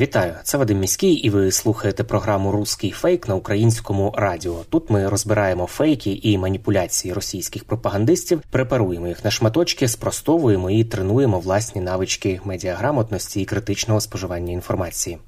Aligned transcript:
Вітаю, 0.00 0.34
це 0.42 0.58
Вадим 0.58 0.78
Міський, 0.78 1.12
і 1.12 1.30
ви 1.30 1.52
слухаєте 1.52 2.04
програму 2.04 2.52
Руський 2.52 2.90
фейк 2.90 3.28
на 3.28 3.34
українському 3.34 4.14
радіо. 4.16 4.64
Тут 4.70 4.90
ми 4.90 5.08
розбираємо 5.08 5.66
фейки 5.66 6.20
і 6.22 6.38
маніпуляції 6.38 7.14
російських 7.14 7.64
пропагандистів, 7.64 8.42
препаруємо 8.50 9.08
їх 9.08 9.24
на 9.24 9.30
шматочки, 9.30 9.88
спростовуємо 9.88 10.70
і 10.70 10.84
тренуємо 10.84 11.40
власні 11.40 11.80
навички 11.80 12.40
медіаграмотності 12.44 13.40
і 13.40 13.44
критичного 13.44 14.00
споживання 14.00 14.52
інформації. 14.52 15.18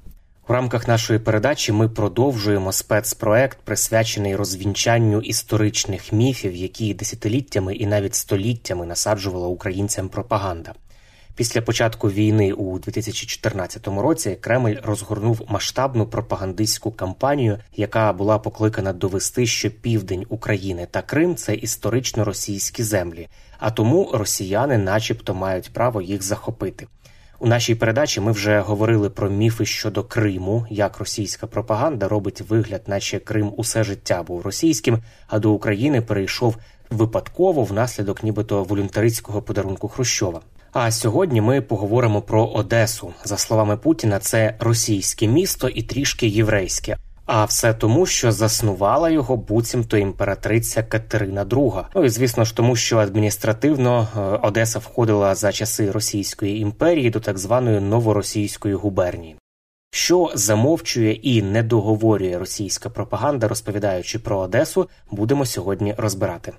У 0.49 0.53
рамках 0.53 0.87
нашої 0.87 1.19
передачі 1.19 1.71
ми 1.71 1.89
продовжуємо 1.89 2.71
спецпроект, 2.71 3.57
присвячений 3.63 4.35
розвінчанню 4.35 5.21
історичних 5.21 6.13
міфів, 6.13 6.55
які 6.55 6.93
десятиліттями 6.93 7.75
і 7.75 7.85
навіть 7.85 8.15
століттями 8.15 8.85
насаджувала 8.85 9.47
українцям 9.47 10.09
пропаганда. 10.09 10.73
Після 11.35 11.61
початку 11.61 12.09
війни 12.09 12.53
у 12.53 12.79
2014 12.79 13.87
році 13.87 14.37
Кремль 14.41 14.75
розгорнув 14.83 15.41
масштабну 15.47 16.05
пропагандистську 16.05 16.91
кампанію, 16.91 17.57
яка 17.75 18.13
була 18.13 18.39
покликана 18.39 18.93
довести, 18.93 19.45
що 19.45 19.71
південь 19.71 20.25
України 20.29 20.87
та 20.91 21.01
Крим 21.01 21.35
це 21.35 21.55
історично 21.55 22.23
російські 22.23 22.83
землі, 22.83 23.27
а 23.59 23.71
тому 23.71 24.09
росіяни, 24.13 24.77
начебто, 24.77 25.33
мають 25.33 25.73
право 25.73 26.01
їх 26.01 26.23
захопити. 26.23 26.87
У 27.39 27.47
нашій 27.47 27.75
передачі 27.75 28.21
ми 28.21 28.31
вже 28.31 28.59
говорили 28.59 29.09
про 29.09 29.29
міфи 29.29 29.65
щодо 29.65 30.03
Криму, 30.03 30.65
як 30.69 30.97
російська 30.97 31.47
пропаганда 31.47 32.07
робить 32.07 32.41
вигляд, 32.41 32.81
наче 32.87 33.19
Крим 33.19 33.53
усе 33.57 33.83
життя 33.83 34.23
був 34.23 34.41
російським, 34.41 34.99
а 35.27 35.39
до 35.39 35.51
України 35.51 36.01
перейшов 36.01 36.57
випадково 36.89 37.63
внаслідок 37.63 38.23
нібито 38.23 38.63
волюнтаристського 38.63 39.41
подарунку 39.41 39.87
Хрущова. 39.87 40.41
А 40.73 40.91
сьогодні 40.91 41.41
ми 41.41 41.61
поговоримо 41.61 42.21
про 42.21 42.45
Одесу. 42.45 43.13
За 43.23 43.37
словами 43.37 43.77
Путіна, 43.77 44.19
це 44.19 44.55
російське 44.59 45.27
місто 45.27 45.69
і 45.69 45.81
трішки 45.81 46.27
єврейське. 46.27 46.97
А 47.25 47.45
все 47.45 47.73
тому, 47.73 48.05
що 48.05 48.31
заснувала 48.31 49.09
його 49.09 49.37
буцімто 49.37 49.97
імператриця 49.97 50.83
Катерина 50.83 51.45
II. 51.45 51.83
Ну 51.95 52.03
і 52.03 52.09
звісно 52.09 52.45
ж 52.45 52.55
тому, 52.55 52.75
що 52.75 52.97
адміністративно 52.97 54.07
е, 54.17 54.19
Одеса 54.47 54.79
входила 54.79 55.35
за 55.35 55.51
часи 55.51 55.91
Російської 55.91 56.59
імперії 56.59 57.09
до 57.09 57.19
так 57.19 57.37
званої 57.37 57.79
новоросійської 57.79 58.75
губернії. 58.75 59.35
Що 59.91 60.31
замовчує 60.35 61.11
і 61.13 61.41
не 61.41 61.63
договорює 61.63 62.37
російська 62.37 62.89
пропаганда, 62.89 63.47
розповідаючи 63.47 64.19
про 64.19 64.39
Одесу, 64.39 64.89
будемо 65.11 65.45
сьогодні 65.45 65.95
розбирати. 65.97 66.53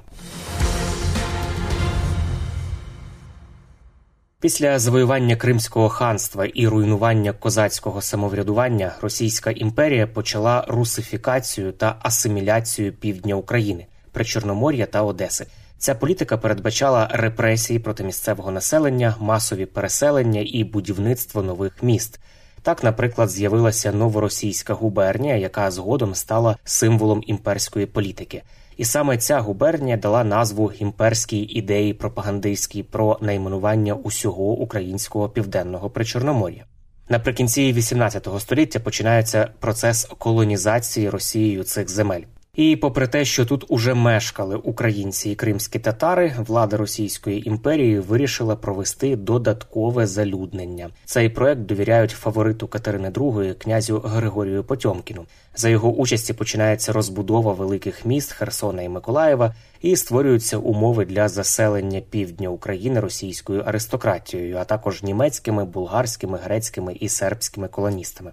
Після 4.44 4.78
завоювання 4.78 5.36
Кримського 5.36 5.88
ханства 5.88 6.44
і 6.44 6.68
руйнування 6.68 7.32
козацького 7.32 8.02
самоврядування 8.02 8.92
Російська 9.00 9.50
імперія 9.50 10.06
почала 10.06 10.64
русифікацію 10.68 11.72
та 11.72 11.96
асиміляцію 12.02 12.92
півдня 12.92 13.34
України, 13.34 13.86
Причорномор'я 14.12 14.86
та 14.86 15.02
Одеси. 15.02 15.46
Ця 15.78 15.94
політика 15.94 16.36
передбачала 16.36 17.08
репресії 17.12 17.78
проти 17.78 18.04
місцевого 18.04 18.50
населення, 18.50 19.16
масові 19.20 19.66
переселення 19.66 20.44
і 20.46 20.64
будівництво 20.64 21.42
нових 21.42 21.82
міст. 21.82 22.20
Так, 22.62 22.84
наприклад, 22.84 23.30
з'явилася 23.30 23.92
новоросійська 23.92 24.74
губернія, 24.74 25.36
яка 25.36 25.70
згодом 25.70 26.14
стала 26.14 26.56
символом 26.64 27.22
імперської 27.26 27.86
політики. 27.86 28.42
І 28.76 28.84
саме 28.84 29.18
ця 29.18 29.40
губернія 29.40 29.96
дала 29.96 30.24
назву 30.24 30.72
імперській 30.78 31.42
ідеї 31.42 31.94
пропагандистській 31.94 32.82
про 32.82 33.18
найменування 33.20 33.94
усього 33.94 34.44
українського 34.44 35.28
південного 35.28 35.90
причорномор'я. 35.90 36.64
Наприкінці 37.08 37.74
XVIII 37.74 38.40
століття 38.40 38.80
починається 38.80 39.50
процес 39.60 40.04
колонізації 40.18 41.10
Росією 41.10 41.64
цих 41.64 41.90
земель. 41.90 42.22
І 42.56 42.76
попри 42.76 43.06
те, 43.06 43.24
що 43.24 43.46
тут 43.46 43.64
уже 43.68 43.94
мешкали 43.94 44.56
українці 44.56 45.30
і 45.30 45.34
кримські 45.34 45.78
татари, 45.78 46.34
влада 46.38 46.76
Російської 46.76 47.48
імперії 47.48 47.98
вирішила 47.98 48.56
провести 48.56 49.16
додаткове 49.16 50.06
залюднення. 50.06 50.90
Цей 51.04 51.28
проект 51.28 51.60
довіряють 51.60 52.10
фавориту 52.10 52.66
Катерини 52.66 53.10
II, 53.10 53.54
князю 53.54 53.98
Григорію 53.98 54.64
Потьомкіну. 54.64 55.24
За 55.56 55.68
його 55.68 55.92
участі 55.92 56.32
починається 56.32 56.92
розбудова 56.92 57.52
великих 57.52 58.06
міст 58.06 58.32
Херсона 58.32 58.82
і 58.82 58.88
Миколаєва, 58.88 59.54
і 59.82 59.96
створюються 59.96 60.58
умови 60.58 61.04
для 61.04 61.28
заселення 61.28 62.00
півдня 62.00 62.48
України 62.48 63.00
російською 63.00 63.62
аристократією, 63.66 64.56
а 64.56 64.64
також 64.64 65.02
німецькими, 65.02 65.64
булгарськими, 65.64 66.38
грецькими 66.38 66.96
і 67.00 67.08
сербськими 67.08 67.68
колоністами. 67.68 68.30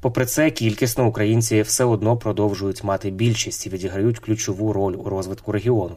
Попри 0.00 0.26
це, 0.26 0.50
кількісно 0.50 1.06
українці 1.06 1.62
все 1.62 1.84
одно 1.84 2.16
продовжують 2.16 2.84
мати 2.84 3.10
більшість 3.10 3.66
і 3.66 3.70
відіграють 3.70 4.18
ключову 4.18 4.72
роль 4.72 4.94
у 4.94 5.08
розвитку 5.08 5.52
регіону. 5.52 5.96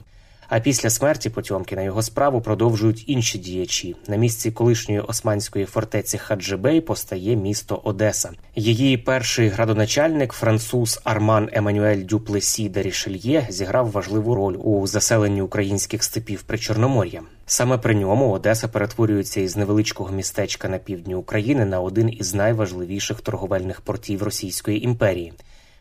А 0.49 0.59
після 0.59 0.89
смерті 0.89 1.29
Потьомкіна 1.29 1.81
його 1.81 2.01
справу 2.01 2.41
продовжують 2.41 3.03
інші 3.07 3.37
діячі. 3.37 3.95
На 4.07 4.15
місці 4.15 4.51
колишньої 4.51 5.01
османської 5.01 5.65
фортеці 5.65 6.17
Хаджибей 6.17 6.81
постає 6.81 7.35
місто 7.35 7.81
Одеса. 7.83 8.31
Її 8.55 8.97
перший 8.97 9.47
градоначальник, 9.47 10.33
француз 10.33 11.01
Арман 11.03 11.49
Еммануель 11.53 12.05
Дюплесі 12.05 12.69
де 12.69 12.81
Рішельє, 12.81 13.47
зіграв 13.49 13.91
важливу 13.91 14.35
роль 14.35 14.57
у 14.63 14.87
заселенні 14.87 15.41
українських 15.41 16.03
степів 16.03 16.41
Причорномор'я. 16.41 17.21
Саме 17.45 17.77
при 17.77 17.95
ньому 17.95 18.31
Одеса 18.31 18.67
перетворюється 18.67 19.41
із 19.41 19.57
невеличкого 19.57 20.11
містечка 20.11 20.69
на 20.69 20.77
півдні 20.77 21.15
України 21.15 21.65
на 21.65 21.79
один 21.79 22.09
із 22.09 22.33
найважливіших 22.33 23.21
торговельних 23.21 23.81
портів 23.81 24.23
Російської 24.23 24.83
імперії. 24.83 25.33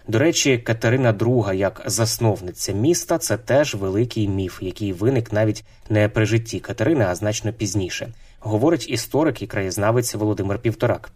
До 0.08 0.18
речі, 0.18 0.58
Катерина 0.58 1.12
II 1.12 1.54
як 1.54 1.82
засновниця 1.86 2.72
міста 2.72 3.18
це 3.18 3.36
теж 3.36 3.74
великий 3.74 4.28
міф, 4.28 4.58
який 4.62 4.92
виник 4.92 5.32
навіть 5.32 5.64
не 5.90 6.08
при 6.08 6.26
житті 6.26 6.60
Катерини, 6.60 7.04
а 7.08 7.14
значно 7.14 7.52
пізніше, 7.52 8.12
говорить 8.40 8.90
історик 8.90 9.42
і 9.42 9.46
краєзнавець 9.46 10.14
Володимир 10.14 10.58
Півторак. 10.58 11.10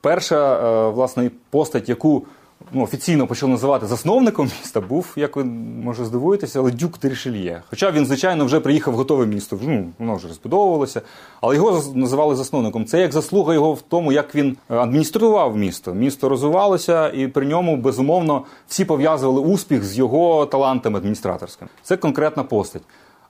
Перша 0.00 0.54
е, 0.54 0.90
власне 0.90 1.30
постать, 1.50 1.88
яку 1.88 2.26
ну, 2.72 2.82
офіційно 2.82 3.26
почали 3.26 3.52
називати 3.52 3.86
засновником 3.86 4.50
міста, 4.60 4.80
був, 4.80 5.12
як 5.16 5.36
ви 5.36 5.44
може 5.84 6.04
здивуєтеся, 6.04 6.58
але 6.58 6.70
Дюк 6.70 6.98
де 7.02 7.08
Рішельє. 7.08 7.62
Хоча 7.70 7.90
він, 7.90 8.06
звичайно, 8.06 8.44
вже 8.44 8.60
приїхав 8.60 8.94
готове 8.94 9.26
місто, 9.26 9.58
ну, 9.62 9.92
воно 9.98 10.14
вже 10.16 10.28
розбудовувалося, 10.28 11.02
але 11.40 11.54
його 11.54 11.82
називали 11.94 12.36
засновником. 12.36 12.84
Це 12.84 13.00
як 13.00 13.12
заслуга 13.12 13.54
його 13.54 13.72
в 13.72 13.82
тому, 13.82 14.12
як 14.12 14.34
він 14.34 14.56
е, 14.70 14.76
адміністрував 14.76 15.56
місто. 15.56 15.94
Місто 15.94 16.28
розвивалося, 16.28 17.08
і 17.08 17.28
при 17.28 17.46
ньому, 17.46 17.76
безумовно, 17.76 18.44
всі 18.68 18.84
пов'язували 18.84 19.40
успіх 19.40 19.84
з 19.84 19.98
його 19.98 20.46
талантами 20.46 20.98
адміністраторськими. 20.98 21.70
Це 21.82 21.96
конкретна 21.96 22.42
постать. 22.42 22.82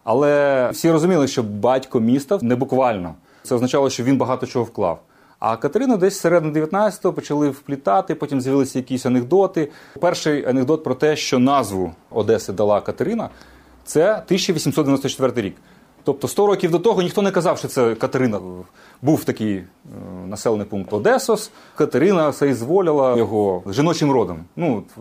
Але 0.04 0.70
всі 0.72 0.90
розуміли, 0.90 1.28
що 1.28 1.42
батько 1.42 2.00
міста 2.00 2.38
не 2.42 2.56
буквально. 2.56 3.14
Це 3.42 3.54
означало, 3.54 3.90
що 3.90 4.04
він 4.04 4.16
багато 4.16 4.46
чого 4.46 4.64
вклав. 4.64 5.00
А 5.38 5.56
Катерину 5.56 5.96
десь 5.96 6.20
середини 6.20 6.60
19-го 6.60 7.12
почали 7.12 7.48
вплітати, 7.50 8.14
потім 8.14 8.40
з'явилися 8.40 8.78
якісь 8.78 9.06
анекдоти. 9.06 9.70
Перший 10.00 10.46
анекдот 10.46 10.84
про 10.84 10.94
те, 10.94 11.16
що 11.16 11.38
назву 11.38 11.92
Одеси 12.10 12.52
дала 12.52 12.80
Катерина, 12.80 13.28
це 13.84 14.12
1894 14.12 15.48
рік. 15.48 15.56
Тобто 16.04 16.28
100 16.28 16.46
років 16.46 16.70
до 16.70 16.78
того 16.78 17.02
ніхто 17.02 17.22
не 17.22 17.30
казав, 17.30 17.58
що 17.58 17.68
це 17.68 17.94
Катерина. 17.94 18.40
Був 19.02 19.24
такий 19.24 19.54
е, 19.54 19.64
населений 20.26 20.66
пункт 20.66 20.92
Одесос. 20.92 21.50
Катерина 21.74 22.32
соізволила 22.32 23.16
його 23.16 23.62
жіночим 23.70 24.10
родом. 24.10 24.44
Ну, 24.56 24.84
е, 24.98 25.00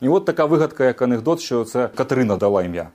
і 0.00 0.08
от 0.08 0.24
така 0.24 0.44
вигадка, 0.44 0.84
як 0.84 1.02
анекдот, 1.02 1.40
що 1.40 1.64
це 1.64 1.88
Катерина 1.88 2.36
дала 2.36 2.62
ім'я. 2.62 2.88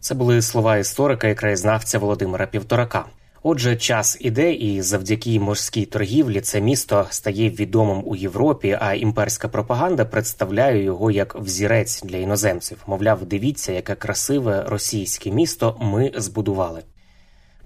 Це 0.00 0.14
були 0.14 0.42
слова 0.42 0.76
історика 0.76 1.28
і 1.28 1.34
краєзнавця 1.34 1.98
Володимира 1.98 2.46
Півторака. 2.46 3.04
Отже, 3.42 3.76
час 3.76 4.16
іде, 4.20 4.52
і 4.52 4.82
завдяки 4.82 5.40
морській 5.40 5.86
торгівлі 5.86 6.40
це 6.40 6.60
місто 6.60 7.06
стає 7.10 7.50
відомим 7.50 8.02
у 8.06 8.16
Європі, 8.16 8.78
а 8.80 8.94
імперська 8.94 9.48
пропаганда 9.48 10.04
представляє 10.04 10.82
його 10.82 11.10
як 11.10 11.34
взірець 11.34 12.02
для 12.02 12.16
іноземців. 12.16 12.82
Мовляв, 12.86 13.24
дивіться, 13.24 13.72
яке 13.72 13.94
красиве 13.94 14.64
російське 14.66 15.30
місто 15.30 15.76
ми 15.80 16.12
збудували. 16.16 16.82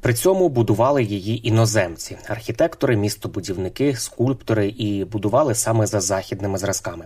При 0.00 0.14
цьому 0.14 0.48
будували 0.48 1.04
її 1.04 1.48
іноземці, 1.48 2.16
архітектори, 2.28 2.96
містобудівники, 2.96 3.96
скульптори 3.96 4.68
і 4.68 5.04
будували 5.04 5.54
саме 5.54 5.86
за 5.86 6.00
західними 6.00 6.58
зразками. 6.58 7.04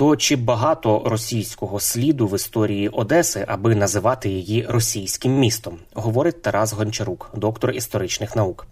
То 0.00 0.16
чи 0.16 0.36
багато 0.36 1.02
російського 1.04 1.80
сліду 1.80 2.26
в 2.26 2.34
історії 2.34 2.88
Одеси, 2.88 3.44
аби 3.48 3.74
називати 3.74 4.28
її 4.28 4.66
російським 4.68 5.32
містом, 5.32 5.78
говорить 5.94 6.42
Тарас 6.42 6.72
Гончарук, 6.72 7.30
доктор 7.34 7.70
історичних 7.70 8.36
наук. 8.36 8.66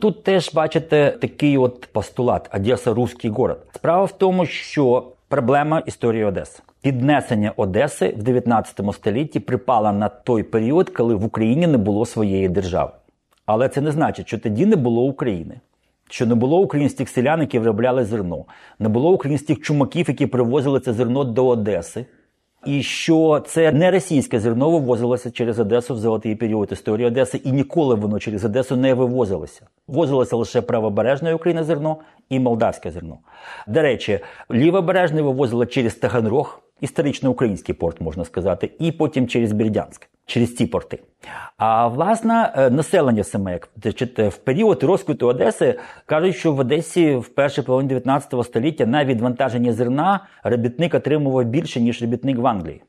Тут 0.00 0.24
теж 0.24 0.54
бачите 0.54 1.18
такий 1.20 1.58
от 1.58 1.88
постулат 1.92 2.50
Одеса 2.54 2.94
русський 2.94 3.30
город. 3.30 3.66
Справа 3.74 4.04
в 4.04 4.18
тому, 4.18 4.46
що 4.46 5.12
проблема 5.28 5.78
історії 5.86 6.24
Одеси. 6.24 6.62
Піднесення 6.82 7.52
Одеси 7.56 8.14
в 8.18 8.22
19 8.22 8.80
столітті 8.94 9.40
припала 9.40 9.92
на 9.92 10.08
той 10.08 10.42
період, 10.42 10.90
коли 10.90 11.14
в 11.14 11.24
Україні 11.24 11.66
не 11.66 11.78
було 11.78 12.06
своєї 12.06 12.48
держави. 12.48 12.90
Але 13.46 13.68
це 13.68 13.80
не 13.80 13.92
значить, 13.92 14.26
що 14.26 14.38
тоді 14.38 14.66
не 14.66 14.76
було 14.76 15.02
України, 15.02 15.60
що 16.10 16.26
не 16.26 16.34
було 16.34 16.60
українських 16.60 17.08
селян, 17.08 17.40
які 17.40 17.58
виробляли 17.58 18.04
зерно, 18.04 18.44
не 18.78 18.88
було 18.88 19.12
українських 19.12 19.60
чумаків, 19.60 20.08
які 20.08 20.26
привозили 20.26 20.80
це 20.80 20.92
зерно 20.92 21.24
до 21.24 21.46
Одеси. 21.46 22.06
І 22.66 22.82
що 22.82 23.42
це 23.46 23.72
не 23.72 23.90
російське 23.90 24.40
зерно 24.40 24.70
вивозилося 24.70 25.30
через 25.30 25.60
Одесу 25.60 25.94
в 25.94 25.98
золотий 25.98 26.34
період 26.34 26.72
історії 26.72 27.06
Одеси, 27.06 27.40
і 27.44 27.52
ніколи 27.52 27.94
воно 27.94 28.18
через 28.18 28.44
Одесу 28.44 28.76
не 28.76 28.94
вивозилося. 28.94 29.66
Ввозилося 29.88 30.36
лише 30.36 30.62
правобережне 30.62 31.34
України 31.34 31.64
зерно 31.64 31.96
і 32.28 32.40
молдавське 32.40 32.90
зерно. 32.90 33.18
До 33.66 33.82
речі, 33.82 34.20
лівобережне 34.52 35.22
вивозило 35.22 35.66
через 35.66 35.94
Таганрог, 35.94 36.62
історично 36.80 37.30
український 37.30 37.74
порт, 37.74 38.00
можна 38.00 38.24
сказати, 38.24 38.70
і 38.78 38.92
потім 38.92 39.28
через 39.28 39.52
Бердянськ, 39.52 40.08
через 40.26 40.54
ці 40.54 40.66
порти. 40.66 40.98
А 41.56 41.88
власне 41.88 42.52
е, 42.56 42.70
населення 42.70 43.24
саме 43.24 43.52
як 43.52 43.68
в 44.18 44.36
період 44.36 44.82
розквіту 44.82 45.26
Одеси 45.26 45.78
кажуть, 46.06 46.36
що 46.36 46.52
в 46.52 46.58
Одесі 46.58 47.16
в 47.16 47.28
першій 47.28 47.62
половині 47.62 47.88
19 47.88 48.44
століття 48.44 48.86
на 48.86 49.04
відвантаження 49.04 49.72
зерна 49.72 50.26
робітник 50.42 50.94
отримував 50.94 51.44
більше, 51.44 51.80
ніж 51.80 52.02
робітник 52.02 52.38
в 52.38 52.46
Англії. 52.46 52.82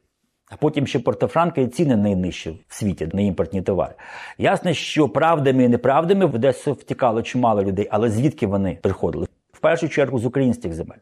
А 0.51 0.55
потім 0.55 0.87
ще 0.87 0.99
Портофранка 0.99 1.61
і 1.61 1.67
ціни 1.67 1.95
найнижчі 1.95 2.65
в 2.67 2.75
світі 2.75 3.09
на 3.13 3.21
імпортні 3.21 3.61
товари. 3.61 3.93
Ясно, 4.37 4.73
що 4.73 5.09
правдами 5.09 5.63
і 5.63 5.67
неправдами 5.67 6.25
в 6.25 6.35
Одесу 6.35 6.73
втікало 6.73 7.21
чимало 7.21 7.63
людей, 7.63 7.87
але 7.91 8.09
звідки 8.09 8.47
вони 8.47 8.77
приходили? 8.81 9.27
В 9.53 9.59
першу 9.59 9.89
чергу 9.89 10.19
з 10.19 10.25
українських 10.25 10.73
земель 10.73 10.97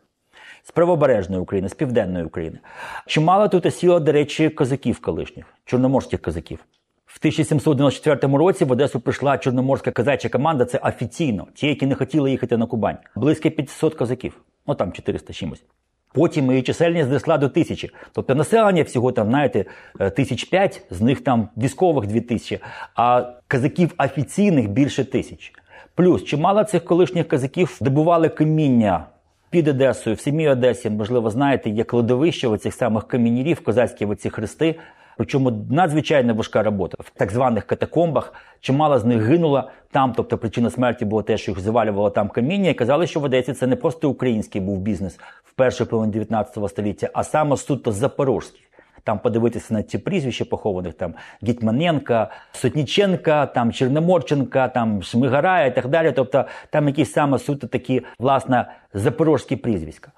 з 0.63 0.71
правобережної 0.71 1.41
України, 1.41 1.69
з 1.69 1.73
південної 1.73 2.25
України. 2.25 2.59
Чимало 3.05 3.47
тут 3.47 3.65
осіло, 3.65 3.99
до 3.99 4.11
речі, 4.11 4.49
козаків 4.49 4.99
колишніх, 4.99 5.45
чорноморських 5.65 6.21
козаків. 6.21 6.59
В 7.05 7.17
1794 7.19 8.37
році 8.37 8.65
в 8.65 8.71
Одесу 8.71 8.99
прийшла 8.99 9.37
чорноморська 9.37 9.91
козача 9.91 10.29
команда. 10.29 10.65
Це 10.65 10.77
офіційно, 10.77 11.47
ті, 11.53 11.67
які 11.67 11.85
не 11.85 11.95
хотіли 11.95 12.31
їхати 12.31 12.57
на 12.57 12.65
Кубань. 12.65 12.97
Близько 13.15 13.51
500 13.51 13.95
козаків, 13.95 14.41
ну 14.67 14.75
там 14.75 14.91
400 14.91 15.33
чимось. 15.33 15.63
Потім 16.13 16.49
її 16.51 16.61
чисельність 16.61 17.09
зросла 17.09 17.37
до 17.37 17.49
тисячі. 17.49 17.89
Тобто 18.11 18.35
населення 18.35 18.83
всього 18.83 19.11
там, 19.11 19.29
знаєте, 19.29 19.65
е, 19.99 20.09
тисяч 20.09 20.43
п'ять, 20.43 20.81
з 20.89 21.01
них 21.01 21.21
там 21.21 21.49
військових 21.57 22.07
дві 22.07 22.21
тисячі, 22.21 22.59
а 22.95 23.33
казаків 23.47 23.93
офіційних 23.97 24.69
більше 24.69 25.05
тисяч. 25.05 25.53
Плюс 25.95 26.23
чимало 26.23 26.63
цих 26.63 26.85
колишніх 26.85 27.27
казаків 27.27 27.77
добували 27.81 28.29
каміння 28.29 29.05
під 29.49 29.67
Одесою, 29.67 30.15
в 30.15 30.19
самій 30.19 30.49
Одесі, 30.49 30.89
можливо, 30.89 31.29
знаєте, 31.29 31.69
є 31.69 31.83
кладовище 31.83 32.47
оцих 32.47 32.73
самих 32.73 33.07
камінірів, 33.07 33.63
козацькі 33.63 34.05
оці 34.05 34.29
хрести. 34.29 34.75
Причому 35.17 35.51
надзвичайно 35.69 36.33
важка 36.33 36.63
робота 36.63 36.97
в 36.99 37.09
так 37.09 37.31
званих 37.31 37.63
катакомбах. 37.63 38.33
Чимало 38.61 38.99
з 38.99 39.05
них 39.05 39.23
гинуло 39.23 39.69
там. 39.91 40.13
Тобто 40.17 40.37
причина 40.37 40.69
смерті 40.69 41.05
була 41.05 41.23
те, 41.23 41.37
що 41.37 41.51
їх 41.51 41.59
завалювало 41.59 42.09
там 42.09 42.29
каміння, 42.29 42.69
і 42.69 42.73
казали, 42.73 43.07
що 43.07 43.19
в 43.19 43.23
Одесі 43.23 43.53
це 43.53 43.67
не 43.67 43.75
просто 43.75 44.09
український 44.09 44.61
був 44.61 44.79
бізнес 44.79 45.19
в 45.43 45.53
першій 45.53 45.85
половині 45.85 46.13
19 46.13 46.69
століття, 46.69 47.09
а 47.13 47.23
саме 47.23 47.57
суто 47.57 47.91
запорожський 47.91 48.68
там 49.03 49.19
подивитися 49.19 49.73
на 49.73 49.83
ці 49.83 49.97
прізвища 49.97 50.45
похованих 50.45 50.93
там 50.93 51.13
Гітьманенка, 51.43 52.31
Сотніченка, 52.51 53.45
там 53.45 53.73
Чорноморченка, 53.73 54.67
там 54.67 55.03
Шмигарая 55.03 55.65
і 55.65 55.75
так 55.75 55.87
далі. 55.87 56.13
Тобто 56.15 56.45
там 56.69 56.87
якісь 56.87 57.11
саме 57.11 57.39
суто 57.39 57.67
такі 57.67 58.01
власне 58.19 58.65
запорожські 58.93 59.55
прізвиська. 59.55 60.11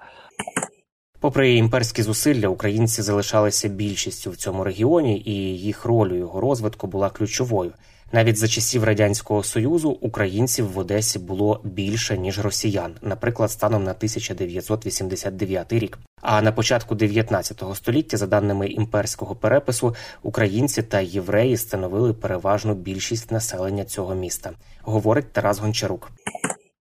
Попри 1.20 1.54
імперські 1.54 2.02
зусилля, 2.02 2.48
українці 2.48 3.02
залишалися 3.02 3.68
більшістю 3.68 4.30
в 4.30 4.36
цьому 4.36 4.64
регіоні, 4.64 5.22
і 5.26 5.32
їх 5.58 5.84
роль 5.84 6.08
у 6.08 6.14
його 6.14 6.40
розвитку 6.40 6.86
була 6.86 7.10
ключовою. 7.10 7.72
Навіть 8.12 8.36
за 8.36 8.48
часів 8.48 8.84
радянського 8.84 9.42
союзу 9.42 9.90
українців 9.90 10.72
в 10.72 10.78
Одесі 10.78 11.18
було 11.18 11.60
більше 11.64 12.18
ніж 12.18 12.38
росіян, 12.38 12.94
наприклад, 13.02 13.50
станом 13.50 13.84
на 13.84 13.90
1989 13.90 15.72
рік. 15.72 15.98
А 16.22 16.40
на 16.42 16.52
початку 16.52 16.94
19 16.94 17.62
століття, 17.74 18.16
за 18.16 18.26
даними 18.26 18.66
імперського 18.66 19.34
перепису, 19.34 19.94
українці 20.22 20.82
та 20.82 21.00
євреї 21.00 21.56
становили 21.56 22.12
переважну 22.12 22.74
більшість 22.74 23.30
населення 23.30 23.84
цього 23.84 24.14
міста, 24.14 24.50
говорить 24.82 25.32
Тарас 25.32 25.58
Гончарук. 25.58 26.10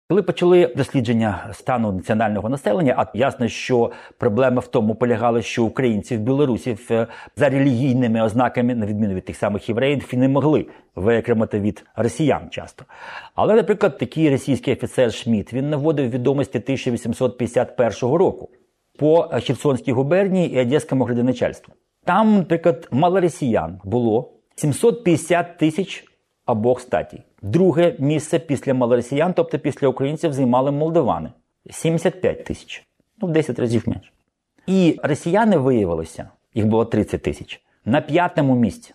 Коли 0.08 0.23
почали 0.23 0.75
дослідження 0.76 1.50
стану 1.52 1.93
національного 1.93 2.49
населення, 2.49 2.94
а 2.99 3.19
ясно, 3.19 3.49
що 3.49 3.93
проблема 4.19 4.61
в 4.61 4.67
тому 4.67 4.94
полягала, 4.94 5.43
що 5.43 5.64
українці 5.64 6.17
в 6.17 6.20
Білорусі 6.20 6.76
за 7.37 7.49
релігійними 7.49 8.23
ознаками, 8.23 8.75
на 8.75 8.87
відміну 8.87 9.14
від 9.14 9.25
тих 9.25 9.37
самих 9.37 9.69
євреїв, 9.69 10.08
не 10.12 10.29
могли 10.29 10.67
виокремити 10.94 11.61
від 11.61 11.85
росіян 11.96 12.49
часто. 12.50 12.85
Але, 13.35 13.55
наприклад, 13.55 13.99
такий 13.99 14.31
російський 14.31 14.75
офіцер 14.75 15.12
Шмідт 15.12 15.52
він 15.52 15.70
наводив 15.70 16.11
відомості 16.11 16.58
1851 16.58 18.14
року 18.17 18.49
по 18.99 19.23
Херсонській 19.23 19.93
губернії 19.93 20.55
і 20.55 20.61
Одеському 20.61 21.05
градоначальству. 21.05 21.75
Там, 22.05 22.37
наприклад, 22.37 22.89
мало 22.91 23.21
росіян 23.21 23.81
було 23.85 24.33
750 24.56 25.59
тисяч 25.59 26.05
обох 26.47 26.81
статій. 26.81 27.23
Друге 27.43 27.97
місце 27.99 28.39
після 28.39 28.75
малоросіян, 28.75 29.33
тобто 29.33 29.59
після 29.59 29.89
українців, 29.89 30.33
займали 30.33 30.71
молдавани 30.71 31.31
75 31.71 32.45
тисяч, 32.45 32.87
ну 33.19 33.29
в 33.29 33.31
10 33.31 33.59
разів 33.59 33.83
менше. 33.87 34.11
І 34.67 35.00
росіяни 35.03 35.56
виявилося, 35.56 36.31
їх 36.55 36.67
було 36.67 36.85
30 36.85 37.23
тисяч, 37.23 37.61
на 37.85 38.00
п'ятому 38.00 38.55
місці 38.55 38.95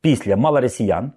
після 0.00 0.36
малоросіян, 0.36 1.12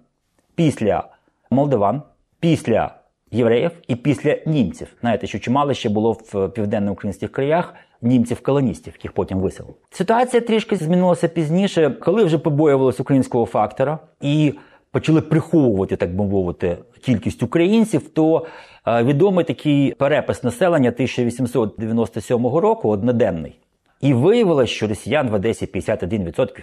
після 0.54 1.08
молдаван, 1.50 2.02
після 2.40 2.94
євреїв 3.34 3.70
і 3.88 3.96
після 3.96 4.36
німців. 4.46 4.88
Знаєте, 5.00 5.26
що 5.26 5.38
чимало 5.38 5.74
ще 5.74 5.88
було 5.88 6.12
в 6.12 6.48
південно-українських 6.48 7.32
краях 7.32 7.74
німців-колоністів, 8.02 8.92
яких 8.92 9.12
потім 9.12 9.38
виселили. 9.38 9.74
Ситуація 9.90 10.40
трішки 10.40 10.76
змінилася 10.76 11.28
пізніше, 11.28 11.90
коли 11.90 12.24
вже 12.24 12.38
побоювалися 12.38 13.02
українського 13.02 13.46
фактора 13.46 13.98
і 14.20 14.54
почали 14.90 15.20
приховувати, 15.20 15.96
так 15.96 16.16
би 16.16 16.24
мовити, 16.24 16.76
кількість 17.04 17.42
українців, 17.42 18.08
то 18.08 18.46
е, 18.86 19.02
відомий 19.04 19.44
такий 19.44 19.94
перепис 19.94 20.44
населення 20.44 20.90
1897 20.90 22.46
року 22.46 22.88
одноденний. 22.88 23.58
І 24.00 24.14
виявилось, 24.14 24.70
що 24.70 24.86
росіян 24.86 25.28
в 25.28 25.34
Одесі 25.34 25.66
51%. 25.66 26.62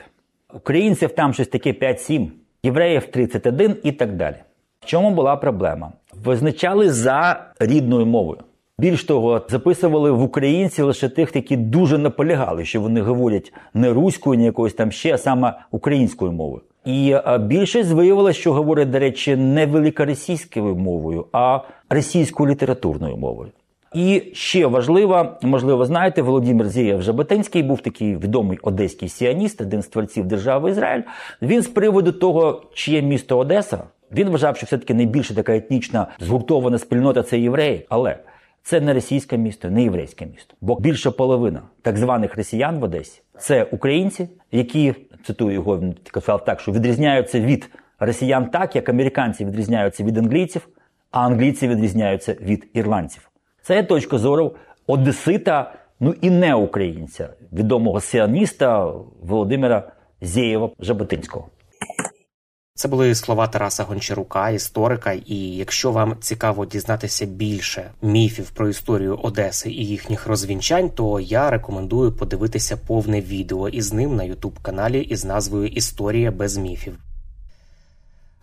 Українців 0.54 1.12
там 1.12 1.34
щось 1.34 1.48
таке 1.48 1.72
5-7, 1.72 2.28
євреїв 2.64 3.06
31 3.06 3.76
і 3.84 3.92
так 3.92 4.16
далі. 4.16 4.36
В 4.80 4.86
чому 4.86 5.12
була 5.12 5.36
проблема? 5.36 5.92
Визначали 6.24 6.92
за 6.92 7.46
рідною 7.60 8.06
мовою. 8.06 8.40
Більш 8.80 9.04
того, 9.04 9.42
записували 9.50 10.12
в 10.12 10.22
українці 10.22 10.82
лише 10.82 11.10
тих, 11.10 11.36
які 11.36 11.58
дуже 11.58 11.98
наполягали, 11.98 12.66
що 12.66 12.82
вони 12.82 13.02
говорять 13.02 13.54
не 13.74 13.94
руською, 13.94 14.40
не 14.40 14.46
якоюсь 14.46 14.74
там 14.74 14.92
ще, 14.92 15.14
а 15.14 15.18
саме 15.18 15.54
українською 15.72 16.32
мовою. 16.32 16.62
І 16.86 17.12
е, 17.12 17.38
більшість 17.38 17.92
виявила, 17.92 18.34
що 18.34 18.54
говорить, 18.54 18.90
до 18.90 19.00
речі, 19.00 19.36
не 19.36 19.66
великоросійською 19.66 20.76
мовою, 20.76 21.26
а 21.32 21.60
російською 21.90 22.50
літературною 22.50 23.18
мовою. 23.18 23.52
І 23.94 24.24
ще 24.34 24.68
важливо, 24.68 25.28
можливо, 25.42 25.86
знаєте, 25.86 26.22
Володимир 26.22 26.70
Зієв 26.70 27.02
Жаботинський 27.02 27.64
був 27.64 27.82
такий 27.82 28.18
відомий 28.18 28.60
одеський 28.62 29.10
сіаніст, 29.10 29.62
один 29.62 29.82
з 29.82 29.88
творців 29.88 30.26
держави 30.26 30.70
Ізраїль. 30.70 31.02
Він 31.42 31.62
з 31.62 31.68
приводу 31.68 32.12
того, 32.12 32.64
чиє 32.74 33.02
місто 33.02 33.38
Одеса, 33.38 33.84
він 34.12 34.30
вважав, 34.30 34.58
що 34.58 34.66
все-таки 34.66 34.94
найбільша 34.94 35.34
така 35.34 35.56
етнічна 35.56 36.08
згуртована 36.20 36.78
спільнота 36.78 37.24
це 37.24 37.40
євреї. 37.40 37.86
Але 37.90 38.18
це 38.64 38.82
не 38.82 38.94
російське 38.94 39.38
місто, 39.38 39.70
не 39.70 39.84
єврейське 39.84 40.26
місто. 40.26 40.56
Бо 40.62 40.80
більша 40.80 41.12
половина 41.12 41.62
так 41.82 41.98
званих 41.98 42.36
росіян 42.38 42.80
в 42.80 42.84
Одесі 42.84 43.22
це 43.40 43.64
українці, 43.64 44.30
які 44.52 44.94
цитую 45.24 45.54
його, 45.54 45.80
він 45.80 45.96
казав 46.12 46.46
так, 46.46 46.60
що 46.60 46.72
відрізняються 46.72 47.40
від 47.40 47.70
росіян 48.00 48.50
так, 48.50 48.76
як 48.76 48.90
американці 48.90 49.46
відрізняються 49.46 50.04
від 50.04 50.18
англійців, 50.18 50.68
а 51.12 51.26
англійці 51.26 51.68
відрізняються 51.68 52.36
від 52.42 52.68
ірландців. 52.74 53.30
Це 53.62 53.76
є 53.76 53.84
точка 53.84 54.18
зору 54.18 54.56
Одесита, 54.88 55.74
ну 56.00 56.16
і 56.22 56.30
не 56.30 56.56
українця, 56.56 57.30
відомого 57.54 58.02
сіаніста 58.02 58.94
Володимира 59.22 59.92
Зєєва 60.22 60.70
Жаботинського. 60.80 61.48
Це 62.82 62.88
були 62.88 63.16
слова 63.16 63.48
Тараса 63.48 63.84
Гончарука, 63.84 64.50
історика. 64.50 65.12
І 65.26 65.36
якщо 65.36 65.92
вам 65.92 66.16
цікаво 66.22 66.66
дізнатися 66.66 67.26
більше 67.26 67.92
міфів 68.02 68.50
про 68.50 68.70
історію 68.70 69.20
Одеси 69.24 69.70
і 69.72 69.86
їхніх 69.86 70.28
розвінчань, 70.28 70.90
то 70.90 71.20
я 71.20 71.50
рекомендую 71.50 72.12
подивитися 72.12 72.78
повне 72.78 73.22
відео 73.22 73.70
із 73.70 73.94
ним 73.94 74.16
на 74.16 74.24
ютуб 74.24 74.60
каналі 74.60 75.02
із 75.02 75.26
назвою 75.26 75.68
Історія 75.68 76.32
без 76.32 76.58
міфів. 76.58 76.98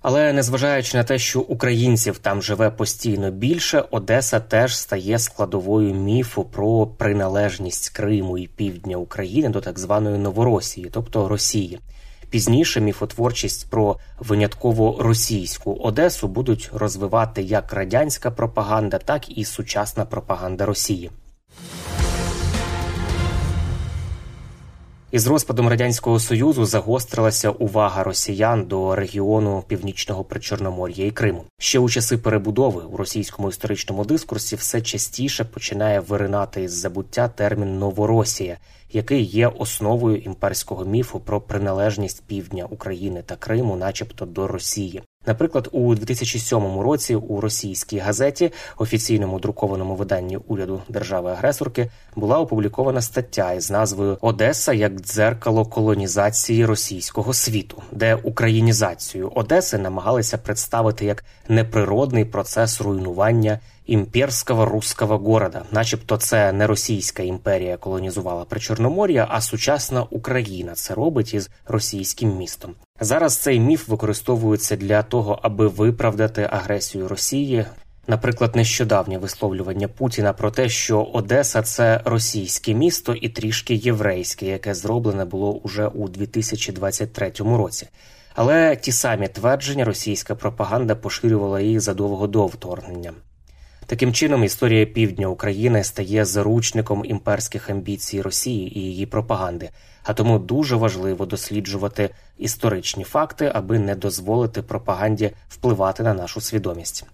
Але 0.02 0.32
незважаючи 0.32 0.96
на 0.96 1.04
те, 1.04 1.18
що 1.18 1.40
українців 1.40 2.18
там 2.18 2.42
живе 2.42 2.70
постійно 2.70 3.30
більше, 3.30 3.84
Одеса 3.90 4.40
теж 4.40 4.78
стає 4.78 5.18
складовою 5.18 5.94
міфу 5.94 6.44
про 6.44 6.86
приналежність 6.86 7.88
Криму 7.88 8.38
і 8.38 8.46
півдня 8.46 8.96
України 8.96 9.48
до 9.48 9.60
так 9.60 9.78
званої 9.78 10.18
Новоросії, 10.18 10.88
тобто 10.92 11.28
Росії. 11.28 11.78
Пізніше 12.30 12.80
міфотворчість 12.80 13.70
про 13.70 13.96
винятково 14.18 15.02
російську 15.02 15.74
Одесу 15.74 16.28
будуть 16.28 16.70
розвивати 16.72 17.42
як 17.42 17.72
радянська 17.72 18.30
пропаганда, 18.30 18.98
так 18.98 19.38
і 19.38 19.44
сучасна 19.44 20.04
пропаганда 20.04 20.66
Росії. 20.66 21.10
Із 25.10 25.26
розпадом 25.26 25.68
радянського 25.68 26.20
союзу 26.20 26.64
загострилася 26.64 27.50
увага 27.50 28.02
росіян 28.02 28.64
до 28.64 28.94
регіону 28.94 29.64
північного 29.68 30.24
причорномор'я 30.24 31.06
і 31.06 31.10
Криму. 31.10 31.44
Ще 31.58 31.78
у 31.78 31.88
часи 31.88 32.18
перебудови 32.18 32.82
у 32.82 32.96
російському 32.96 33.48
історичному 33.48 34.04
дискурсі 34.04 34.56
все 34.56 34.80
частіше 34.80 35.44
починає 35.44 36.00
виринати 36.00 36.62
із 36.62 36.72
забуття 36.72 37.28
термін 37.28 37.78
Новоросія, 37.78 38.58
який 38.92 39.22
є 39.24 39.48
основою 39.48 40.16
імперського 40.16 40.84
міфу 40.84 41.20
про 41.20 41.40
приналежність 41.40 42.22
півдня 42.26 42.66
України 42.70 43.22
та 43.26 43.36
Криму, 43.36 43.76
начебто 43.76 44.26
до 44.26 44.48
Росії. 44.48 45.02
Наприклад, 45.26 45.68
у 45.72 45.94
2007 45.94 46.80
році 46.80 47.14
у 47.14 47.40
російській 47.40 47.98
газеті, 47.98 48.52
офіційному 48.78 49.38
друкованому 49.38 49.94
виданні 49.94 50.36
уряду 50.36 50.82
держави-агресорки, 50.88 51.90
була 52.16 52.38
опублікована 52.38 53.02
стаття 53.02 53.52
із 53.52 53.70
назвою 53.70 54.18
Одеса 54.20 54.72
як 54.72 55.00
дзеркало 55.00 55.64
колонізації 55.64 56.64
російського 56.64 57.32
світу, 57.32 57.82
де 57.92 58.14
українізацію 58.14 59.32
Одеси 59.34 59.78
намагалися 59.78 60.38
представити 60.38 61.04
як 61.04 61.24
неприродний 61.48 62.24
процес 62.24 62.80
руйнування 62.80 63.58
імперського 63.88 64.66
русского 64.66 65.18
города, 65.18 65.62
начебто, 65.72 66.16
це 66.16 66.52
не 66.52 66.66
Російська 66.66 67.22
імперія 67.22 67.76
колонізувала 67.76 68.44
Причорномор'я, 68.44 69.26
а 69.30 69.40
сучасна 69.40 70.06
Україна 70.10 70.74
це 70.74 70.94
робить 70.94 71.34
із 71.34 71.50
російським 71.66 72.36
містом. 72.36 72.74
Зараз 73.00 73.36
цей 73.36 73.60
міф 73.60 73.88
використовується 73.88 74.76
для 74.76 75.02
того, 75.02 75.38
аби 75.42 75.68
виправдати 75.68 76.48
агресію 76.50 77.08
Росії. 77.08 77.64
Наприклад, 78.06 78.56
нещодавнє 78.56 79.18
висловлювання 79.18 79.88
Путіна 79.88 80.32
про 80.32 80.50
те, 80.50 80.68
що 80.68 81.02
Одеса 81.02 81.62
це 81.62 82.00
російське 82.04 82.74
місто 82.74 83.14
і 83.14 83.28
трішки 83.28 83.74
єврейське, 83.74 84.46
яке 84.46 84.74
зроблене 84.74 85.24
було 85.24 85.52
уже 85.52 85.86
у 85.86 86.08
2023 86.08 87.32
році. 87.38 87.88
Але 88.34 88.76
ті 88.76 88.92
самі 88.92 89.28
твердження 89.28 89.84
російська 89.84 90.34
пропаганда 90.34 90.94
поширювала 90.94 91.60
їх 91.60 91.80
задовго 91.80 92.26
до 92.26 92.46
вторгнення. 92.46 93.12
Таким 93.88 94.12
чином, 94.12 94.44
історія 94.44 94.86
півдня 94.86 95.26
України 95.26 95.84
стає 95.84 96.24
заручником 96.24 97.04
імперських 97.04 97.70
амбіцій 97.70 98.22
Росії 98.22 98.78
і 98.78 98.82
її 98.82 99.06
пропаганди. 99.06 99.70
А 100.02 100.14
тому 100.14 100.38
дуже 100.38 100.76
важливо 100.76 101.26
досліджувати 101.26 102.10
історичні 102.38 103.04
факти, 103.04 103.52
аби 103.54 103.78
не 103.78 103.94
дозволити 103.94 104.62
пропаганді 104.62 105.30
впливати 105.48 106.02
на 106.02 106.14
нашу 106.14 106.40
свідомість. 106.40 107.06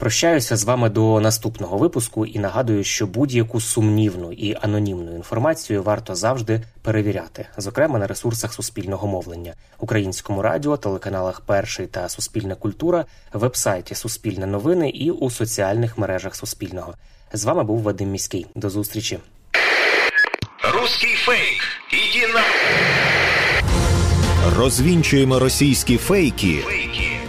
Прощаюся 0.00 0.56
з 0.56 0.64
вами 0.64 0.90
до 0.90 1.20
наступного 1.20 1.78
випуску 1.78 2.26
і 2.26 2.38
нагадую, 2.38 2.84
що 2.84 3.06
будь-яку 3.06 3.60
сумнівну 3.60 4.32
і 4.32 4.56
анонімну 4.60 5.14
інформацію 5.16 5.82
варто 5.82 6.14
завжди 6.14 6.62
перевіряти, 6.82 7.46
зокрема 7.56 7.98
на 7.98 8.06
ресурсах 8.06 8.52
суспільного 8.52 9.08
мовлення, 9.08 9.54
українському 9.78 10.42
радіо, 10.42 10.76
телеканалах 10.76 11.40
Перший 11.40 11.86
та 11.86 12.08
Суспільна 12.08 12.54
культура, 12.54 13.04
вебсайті 13.32 13.94
Суспільне 13.94 14.46
новини 14.46 14.88
і 14.88 15.10
у 15.10 15.30
соціальних 15.30 15.98
мережах 15.98 16.36
Суспільного. 16.36 16.94
З 17.32 17.44
вами 17.44 17.64
був 17.64 17.82
Вадим 17.82 18.10
Міський. 18.10 18.46
До 18.54 18.70
зустрічі. 18.70 19.18
Русский 20.74 21.14
фейк. 21.14 21.62
Иди 21.92 22.32
на... 22.34 22.42
Розвінчуємо 24.56 25.38
російські 25.38 25.96
фейки, 25.96 26.56
Фейки. 26.56 26.79